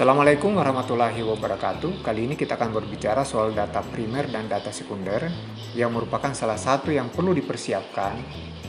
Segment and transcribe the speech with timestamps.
[0.00, 2.00] Assalamualaikum warahmatullahi wabarakatuh.
[2.00, 5.28] Kali ini kita akan berbicara soal data primer dan data sekunder
[5.76, 8.16] yang merupakan salah satu yang perlu dipersiapkan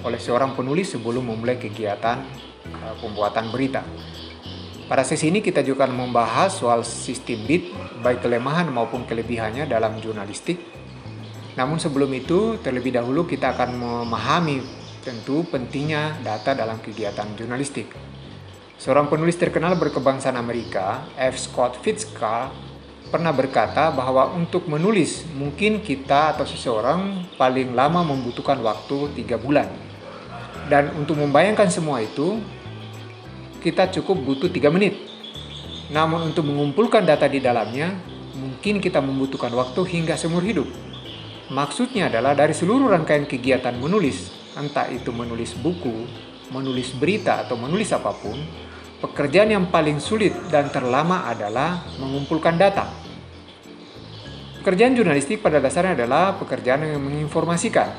[0.04, 2.20] oleh seorang penulis sebelum memulai kegiatan
[2.68, 3.80] uh, pembuatan berita.
[4.92, 7.72] Pada sesi ini kita juga akan membahas soal sistem bit,
[8.04, 10.60] baik kelemahan maupun kelebihannya dalam jurnalistik.
[11.56, 14.60] Namun sebelum itu, terlebih dahulu kita akan memahami
[15.00, 17.88] tentu pentingnya data dalam kegiatan jurnalistik.
[18.82, 21.38] Seorang penulis terkenal berkebangsaan Amerika, F.
[21.38, 22.50] Scott Fitzgerald,
[23.14, 29.70] pernah berkata bahwa untuk menulis mungkin kita atau seseorang paling lama membutuhkan waktu tiga bulan.
[30.66, 32.42] Dan untuk membayangkan semua itu,
[33.62, 34.98] kita cukup butuh tiga menit.
[35.94, 37.94] Namun untuk mengumpulkan data di dalamnya,
[38.34, 40.66] mungkin kita membutuhkan waktu hingga seumur hidup.
[41.54, 46.10] Maksudnya adalah dari seluruh rangkaian kegiatan menulis, entah itu menulis buku,
[46.50, 48.36] menulis berita, atau menulis apa pun,
[49.02, 52.86] Pekerjaan yang paling sulit dan terlama adalah mengumpulkan data.
[54.62, 57.90] Pekerjaan jurnalistik pada dasarnya adalah pekerjaan yang menginformasikan.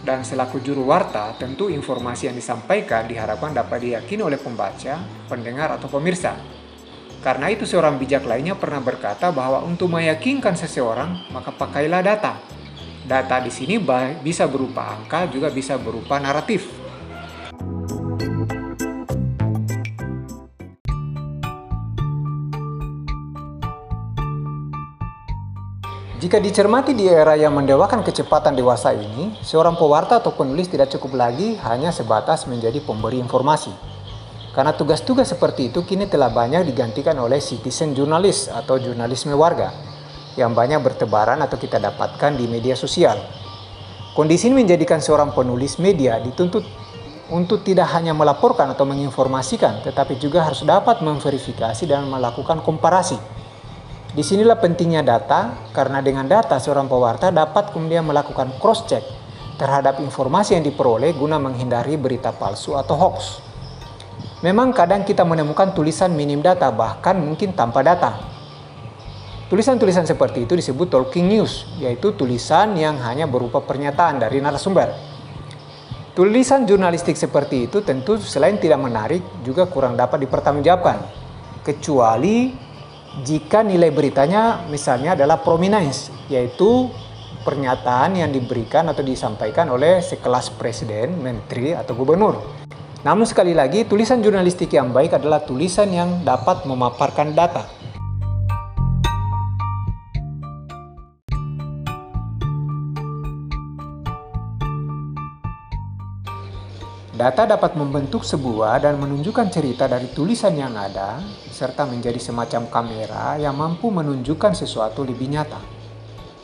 [0.00, 5.92] Dan selaku juru warta, tentu informasi yang disampaikan diharapkan dapat diyakini oleh pembaca, pendengar, atau
[5.92, 6.32] pemirsa.
[7.20, 12.40] Karena itu seorang bijak lainnya pernah berkata bahwa untuk meyakinkan seseorang, maka pakailah data.
[13.04, 13.76] Data di sini
[14.24, 16.85] bisa berupa angka, juga bisa berupa naratif.
[26.26, 31.14] Jika dicermati di era yang mendewakan kecepatan dewasa ini, seorang pewarta atau penulis tidak cukup
[31.14, 33.70] lagi hanya sebatas menjadi pemberi informasi.
[34.50, 39.70] Karena tugas-tugas seperti itu kini telah banyak digantikan oleh citizen jurnalis atau jurnalisme warga
[40.34, 43.22] yang banyak bertebaran atau kita dapatkan di media sosial.
[44.10, 46.66] Kondisi ini menjadikan seorang penulis media dituntut
[47.30, 53.35] untuk tidak hanya melaporkan atau menginformasikan, tetapi juga harus dapat memverifikasi dan melakukan komparasi
[54.16, 59.04] Di sinilah pentingnya data, karena dengan data seorang pewarta dapat kemudian melakukan cross-check
[59.60, 63.44] terhadap informasi yang diperoleh guna menghindari berita palsu atau hoax.
[64.40, 68.16] Memang kadang kita menemukan tulisan minim data, bahkan mungkin tanpa data.
[69.52, 74.96] Tulisan-tulisan seperti itu disebut talking news, yaitu tulisan yang hanya berupa pernyataan dari narasumber.
[76.16, 81.04] Tulisan jurnalistik seperti itu tentu selain tidak menarik, juga kurang dapat dipertanggungjawabkan,
[81.60, 82.64] kecuali
[83.24, 86.92] jika nilai beritanya misalnya adalah prominence, yaitu
[87.46, 92.42] pernyataan yang diberikan atau disampaikan oleh sekelas presiden, menteri, atau gubernur.
[93.06, 97.75] Namun sekali lagi, tulisan jurnalistik yang baik adalah tulisan yang dapat memaparkan data.
[107.16, 111.16] Data dapat membentuk sebuah dan menunjukkan cerita dari tulisan yang ada,
[111.48, 115.56] serta menjadi semacam kamera yang mampu menunjukkan sesuatu lebih nyata.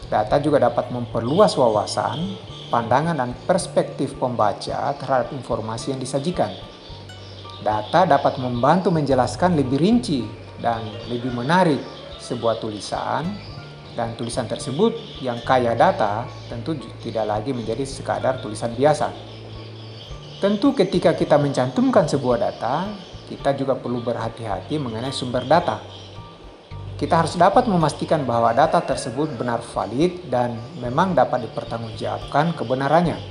[0.08, 2.40] Data juga dapat memperluas wawasan,
[2.72, 6.48] pandangan, dan perspektif pembaca terhadap informasi yang disajikan.
[7.60, 10.24] Data dapat membantu menjelaskan lebih rinci
[10.56, 11.84] dan lebih menarik
[12.16, 13.28] sebuah tulisan,
[13.92, 19.32] dan tulisan tersebut yang kaya data tentu tidak lagi menjadi sekadar tulisan biasa
[20.42, 22.91] Tentu ketika kita mencantumkan sebuah data,
[23.30, 25.78] kita juga perlu berhati-hati mengenai sumber data.
[26.98, 33.22] Kita harus dapat memastikan bahwa data tersebut benar valid dan memang dapat dipertanggungjawabkan kebenarannya.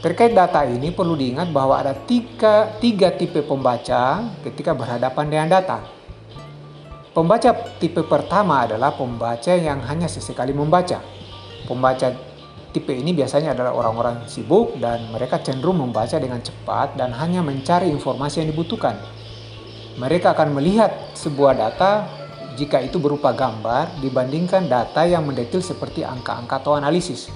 [0.00, 5.84] Terkait data ini perlu diingat bahwa ada tiga, tiga tipe pembaca ketika berhadapan dengan data.
[7.12, 11.04] Pembaca tipe pertama adalah pembaca yang hanya sesekali membaca.
[11.68, 12.25] Pembaca
[12.76, 17.88] Tipe ini biasanya adalah orang-orang sibuk dan mereka cenderung membaca dengan cepat dan hanya mencari
[17.88, 19.00] informasi yang dibutuhkan.
[19.96, 22.04] Mereka akan melihat sebuah data
[22.60, 27.32] jika itu berupa gambar dibandingkan data yang mendetil seperti angka-angka atau analisis.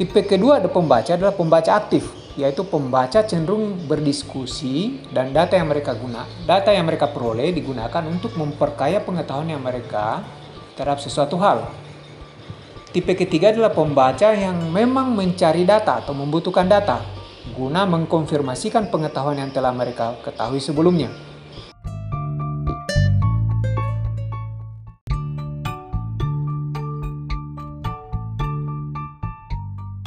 [0.00, 2.08] Tipe kedua ada pembaca adalah pembaca aktif,
[2.40, 8.32] yaitu pembaca cenderung berdiskusi dan data yang mereka guna, data yang mereka peroleh digunakan untuk
[8.32, 10.24] memperkaya pengetahuan yang mereka
[10.72, 11.68] terhadap sesuatu hal.
[12.88, 17.04] Tipe ketiga adalah pembaca yang memang mencari data atau membutuhkan data
[17.52, 21.12] guna mengkonfirmasikan pengetahuan yang telah mereka ketahui sebelumnya.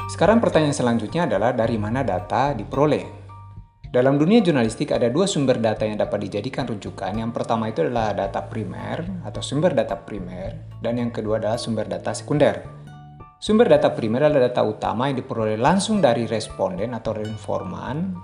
[0.09, 3.20] Sekarang pertanyaan selanjutnya adalah dari mana data diperoleh?
[3.91, 7.11] Dalam dunia jurnalistik ada dua sumber data yang dapat dijadikan rujukan.
[7.11, 11.83] Yang pertama itu adalah data primer atau sumber data primer dan yang kedua adalah sumber
[11.91, 12.63] data sekunder.
[13.35, 18.15] Sumber data primer adalah data utama yang diperoleh langsung dari responden atau informan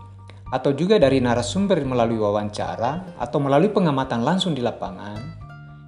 [0.56, 5.48] atau juga dari narasumber melalui wawancara atau melalui pengamatan langsung di lapangan,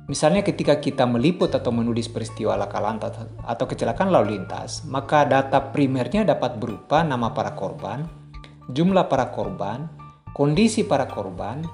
[0.10, 3.14] Misalnya ketika kita meliput atau menulis peristiwa laka lantas
[3.46, 8.10] atau kecelakaan lalu lintas, maka data primernya dapat berupa nama para korban,
[8.70, 9.90] jumlah para korban,
[10.38, 11.66] kondisi para korban,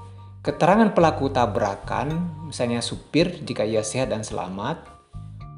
[0.41, 4.87] keterangan pelaku tabrakan, misalnya supir jika ia sehat dan selamat,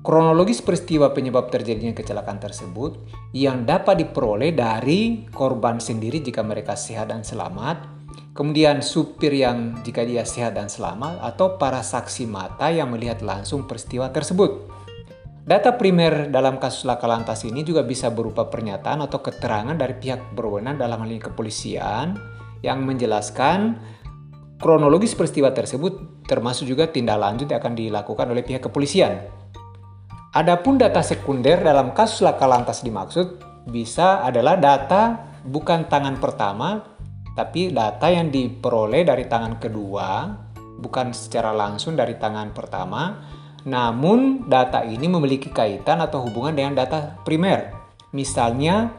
[0.01, 2.97] kronologis peristiwa penyebab terjadinya kecelakaan tersebut
[3.35, 7.83] yang dapat diperoleh dari korban sendiri jika mereka sehat dan selamat,
[8.31, 13.67] kemudian supir yang jika dia sehat dan selamat, atau para saksi mata yang melihat langsung
[13.67, 14.76] peristiwa tersebut.
[15.47, 20.35] Data primer dalam kasus laka lantas ini juga bisa berupa pernyataan atau keterangan dari pihak
[20.35, 22.19] berwenang dalam hal ini kepolisian
[22.59, 23.79] yang menjelaskan
[24.59, 29.23] kronologis peristiwa tersebut termasuk juga tindak lanjut yang akan dilakukan oleh pihak kepolisian.
[30.35, 33.39] Adapun data sekunder dalam kasus laka lantas dimaksud
[33.71, 36.83] bisa adalah data bukan tangan pertama
[37.39, 40.27] tapi data yang diperoleh dari tangan kedua
[40.77, 43.15] bukan secara langsung dari tangan pertama,
[43.67, 47.75] namun data ini memiliki kaitan atau hubungan dengan data primer.
[48.15, 48.95] Misalnya,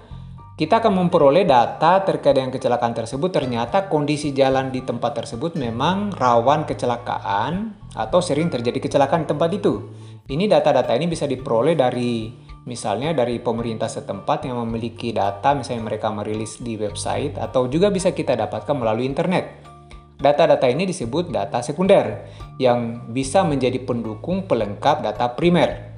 [0.60, 6.12] kita akan memperoleh data terkait dengan kecelakaan tersebut ternyata kondisi jalan di tempat tersebut memang
[6.12, 9.88] rawan kecelakaan atau sering terjadi kecelakaan di tempat itu.
[10.28, 12.28] Ini data-data ini bisa diperoleh dari
[12.68, 18.12] Misalnya dari pemerintah setempat yang memiliki data, misalnya mereka merilis di website, atau juga bisa
[18.12, 19.67] kita dapatkan melalui internet.
[20.18, 22.26] Data-data ini disebut data sekunder,
[22.58, 25.94] yang bisa menjadi pendukung pelengkap data primer.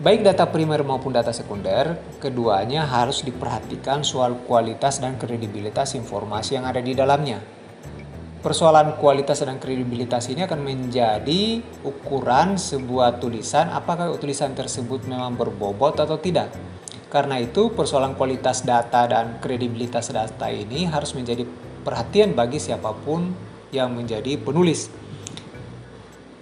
[0.00, 6.64] Baik data primer maupun data sekunder, keduanya harus diperhatikan soal kualitas dan kredibilitas informasi yang
[6.64, 7.61] ada di dalamnya.
[8.42, 15.94] Persoalan kualitas dan kredibilitas ini akan menjadi ukuran sebuah tulisan apakah tulisan tersebut memang berbobot
[15.94, 16.50] atau tidak.
[17.06, 21.46] Karena itu, persoalan kualitas data dan kredibilitas data ini harus menjadi
[21.86, 23.30] perhatian bagi siapa pun
[23.70, 24.90] yang menjadi penulis.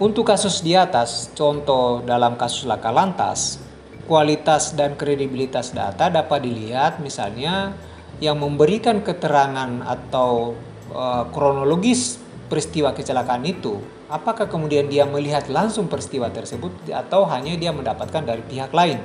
[0.01, 3.61] Untuk kasus di atas, contoh dalam kasus laka lantas,
[4.09, 7.77] kualitas dan kredibilitas data dapat dilihat misalnya
[8.17, 10.57] yang memberikan keterangan atau
[10.91, 12.21] uh, kronologis
[12.51, 13.79] peristiwa kecelakaan itu,
[14.11, 18.99] apakah kemudian dia melihat langsung peristiwa tersebut atau hanya dia mendapatkan dari pihak lain.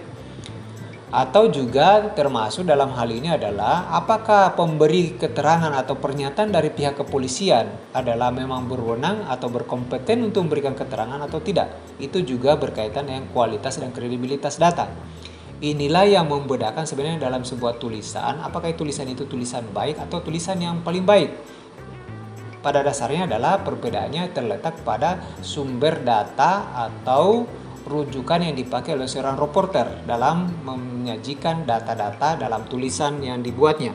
[1.06, 7.70] Atau juga termasuk dalam hal ini adalah apakah pemberi keterangan atau pernyataan dari pihak kepolisian
[7.94, 11.70] adalah memang berwenang atau berkompeten untuk memberikan keterangan atau tidak.
[12.02, 14.90] Itu juga berkaitan dengan kualitas dan kredibilitas data.
[15.62, 20.82] Inilah yang membedakan sebenarnya dalam sebuah tulisan, apakah tulisan itu tulisan baik atau tulisan yang
[20.82, 21.32] paling baik.
[22.64, 27.46] Pada dasarnya adalah perbedaannya terletak pada sumber data atau
[27.86, 33.94] rujukan yang dipakai oleh seorang reporter dalam menyajikan data-data dalam tulisan yang dibuatnya.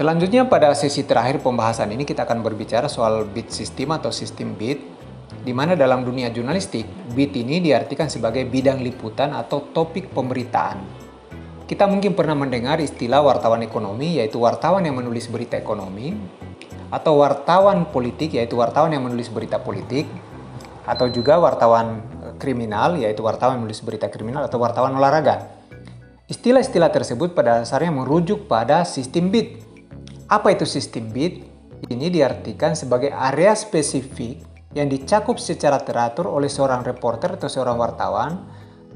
[0.00, 4.80] Selanjutnya pada sesi terakhir pembahasan ini kita akan berbicara soal bit system atau sistem bit
[5.40, 11.00] di mana dalam dunia jurnalistik bit ini diartikan sebagai bidang liputan atau topik pemberitaan
[11.70, 16.18] kita mungkin pernah mendengar istilah wartawan ekonomi, yaitu wartawan yang menulis berita ekonomi,
[16.90, 20.10] atau wartawan politik, yaitu wartawan yang menulis berita politik,
[20.82, 25.46] atau juga wartawan eh, kriminal, yaitu wartawan yang menulis berita kriminal, atau wartawan olahraga.
[26.26, 29.62] Istilah-istilah tersebut pada dasarnya merujuk pada sistem bit.
[30.26, 31.46] Apa itu sistem bit?
[31.86, 34.42] Ini diartikan sebagai area spesifik
[34.74, 38.32] yang dicakup secara teratur oleh seorang reporter atau seorang wartawan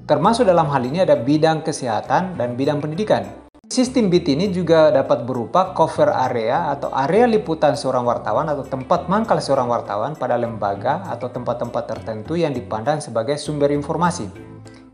[0.05, 3.25] Termasuk dalam hal ini ada bidang kesehatan dan bidang pendidikan.
[3.73, 9.09] Sistem BIT ini juga dapat berupa cover area atau area liputan seorang wartawan atau tempat
[9.09, 14.29] mangkal seorang wartawan pada lembaga atau tempat-tempat tertentu yang dipandang sebagai sumber informasi.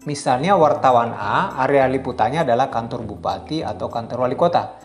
[0.06, 4.78] Misalnya wartawan A, area liputannya adalah kantor bupati atau kantor wali kota.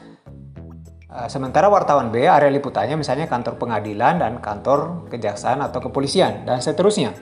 [1.16, 6.60] Eh, sementara wartawan B, area liputannya misalnya kantor pengadilan dan kantor kejaksaan atau kepolisian, dan
[6.60, 7.16] seterusnya.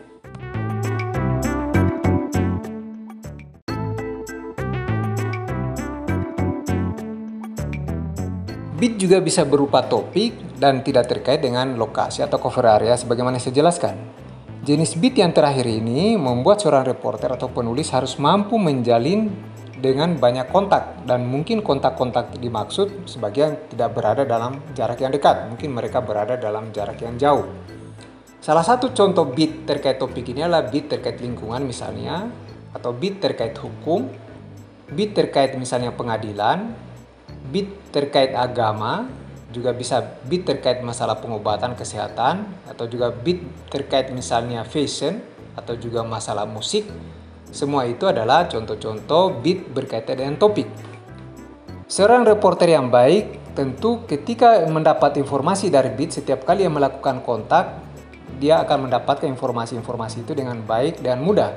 [8.82, 13.62] Bit juga bisa berupa topik dan tidak terkait dengan lokasi atau cover area sebagaimana saya
[13.62, 13.94] jelaskan.
[14.66, 19.53] Jenis bit yang terakhir ini membuat seorang reporter atau penulis harus mampu menjalin
[19.84, 25.76] dengan banyak kontak dan mungkin kontak-kontak dimaksud sebagian tidak berada dalam jarak yang dekat, mungkin
[25.76, 27.44] mereka berada dalam jarak yang jauh.
[28.40, 32.32] Salah satu contoh bit terkait topik ini adalah bit terkait lingkungan misalnya,
[32.72, 34.08] atau bit terkait hukum,
[34.96, 36.72] bit terkait misalnya pengadilan,
[37.52, 39.12] beat terkait agama,
[39.52, 45.20] juga bisa beat terkait masalah pengobatan kesehatan, atau juga beat terkait misalnya fashion,
[45.60, 46.88] atau juga masalah musik.
[47.54, 50.66] Semua itu adalah contoh-contoh beat berkaitan dengan topik.
[51.86, 57.78] Seorang reporter yang baik tentu ketika mendapat informasi dari beat setiap kali yang melakukan kontak,
[58.42, 61.54] dia akan mendapatkan informasi-informasi itu dengan baik dan mudah.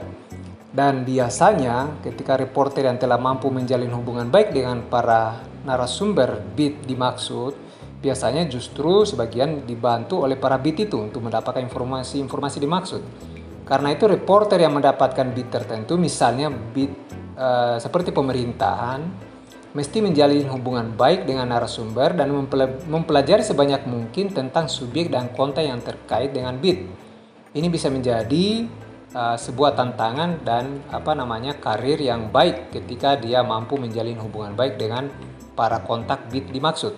[0.69, 7.57] Dan biasanya ketika reporter yang telah mampu menjalin hubungan baik dengan para narasumber beat dimaksud,
[8.05, 13.01] biasanya justru sebagian dibantu oleh para beat itu untuk mendapatkan informasi-informasi dimaksud.
[13.67, 16.95] Karena itu reporter yang mendapatkan beat tertentu, misalnya beat
[17.35, 19.03] uh, seperti pemerintahan,
[19.75, 22.31] mesti menjalin hubungan baik dengan narasumber dan
[22.87, 26.87] mempelajari sebanyak mungkin tentang subjek dan konten yang terkait dengan beat.
[27.53, 28.71] Ini bisa menjadi
[29.13, 34.79] uh, sebuah tantangan dan apa namanya karir yang baik ketika dia mampu menjalin hubungan baik
[34.79, 35.11] dengan
[35.59, 36.95] para kontak bit dimaksud.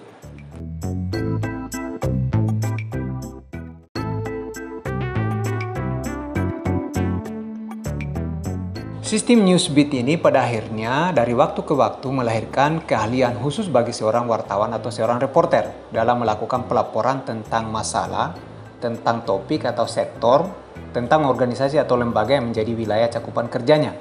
[9.09, 14.69] Sistem Newsbeat ini pada akhirnya dari waktu ke waktu melahirkan keahlian khusus bagi seorang wartawan
[14.77, 18.37] atau seorang reporter dalam melakukan pelaporan tentang masalah,
[18.85, 20.45] tentang topik atau sektor,
[20.93, 23.97] tentang organisasi atau lembaga yang menjadi wilayah cakupan kerjanya.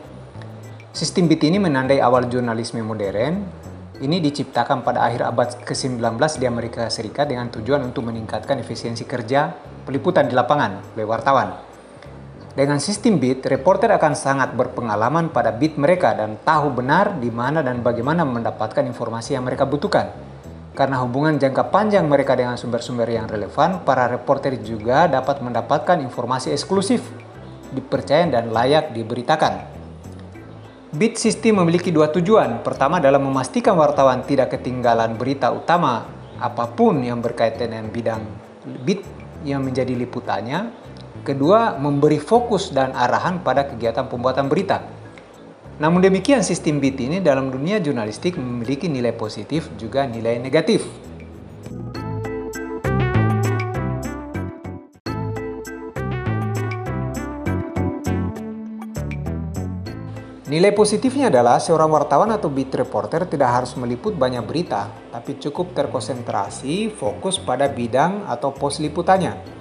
[0.91, 3.47] Sistem BIT ini menandai awal jurnalisme modern.
[4.03, 9.55] Ini diciptakan pada akhir abad ke-19 di Amerika Serikat dengan tujuan untuk meningkatkan efisiensi kerja
[9.87, 11.66] peliputan di lapangan oleh wartawan.
[12.57, 17.61] Dengan sistem BIT, reporter akan sangat berpengalaman pada beat mereka dan tahu benar di mana
[17.61, 20.09] dan bagaimana mendapatkan informasi yang mereka butuhkan.
[20.73, 26.49] Karena hubungan jangka panjang mereka dengan sumber-sumber yang relevan, para reporter juga dapat mendapatkan informasi
[26.49, 27.05] eksklusif,
[27.77, 29.53] dipercaya dan layak diberitakan.
[30.97, 32.65] Bit System memiliki dua tujuan.
[32.65, 36.09] Pertama adalah memastikan wartawan tidak ketinggalan berita utama
[36.41, 38.21] apa pun yang berkaitan dengan bidang
[38.81, 39.05] bit
[39.45, 40.86] yang menjadi liputannya.
[41.27, 44.79] Kedua, memberi fokus dan arahan pada kegiatan pembuatan berita.
[45.75, 50.87] Namun demikian sistem BIT ini dalam dunia jurnalistik memiliki nilai positif juga nilai negatif.
[60.47, 65.75] Nilai positifnya adalah seorang wartawan atau beat reporter tidak harus meliput banyak berita, tapi cukup
[65.75, 69.56] terkonsentrasi, fokus pada bidang atau pos liputannya.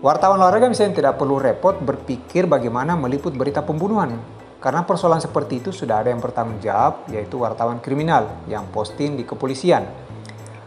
[0.00, 4.16] Wartawan olahraga misalnya tidak perlu repot berpikir bagaimana meliput berita pembunuhan,
[4.56, 9.28] karena persoalan seperti itu sudah ada yang bertanggung jawab, yaitu wartawan kriminal yang posting di
[9.28, 9.84] kepolisian.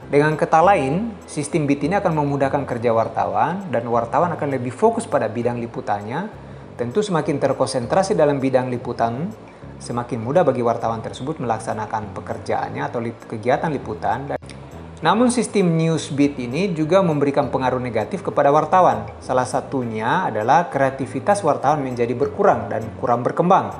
[0.05, 5.09] Dengan kata lain, sistem BIT ini akan memudahkan kerja wartawan dan wartawan akan lebih fokus
[5.09, 6.29] pada bidang liputannya.
[6.77, 9.33] Tentu semakin terkonsentrasi dalam bidang liputan,
[9.81, 14.37] semakin mudah bagi wartawan tersebut melaksanakan pekerjaannya atau kegiatan liputan.
[15.03, 19.03] Namun sistem news beat ini juga memberikan pengaruh negatif kepada wartawan.
[19.19, 23.75] Salah satunya adalah kreativitas wartawan menjadi berkurang dan kurang berkembang.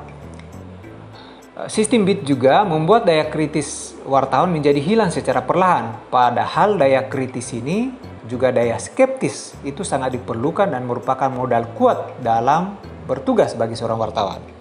[1.56, 5.96] Eh, sistem beat juga membuat daya kritis wartawan menjadi hilang secara perlahan.
[6.12, 7.88] Padahal daya kritis ini
[8.28, 12.76] juga daya skeptis itu sangat diperlukan dan merupakan modal kuat dalam
[13.08, 14.53] bertugas bagi seorang wartawan.